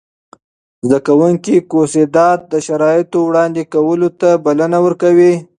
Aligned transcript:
زده 0.87 0.99
کوونکي 1.07 1.55
کوسيدات 1.71 2.39
د 2.51 2.53
شرایطو 2.67 3.17
وړاندې 3.23 3.61
کولو 3.73 4.09
ته 4.19 4.29
بلنه 4.45 4.77
ورکوي. 4.85 5.33